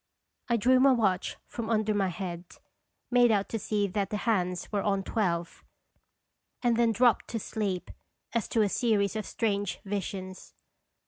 [0.49, 2.45] I drew my watch from under my head,
[3.11, 4.71] made out to see that the hands.
[4.71, 5.63] were on twelve,
[6.63, 7.91] and then dropped to sleep
[8.33, 10.55] as to a series of strange visions.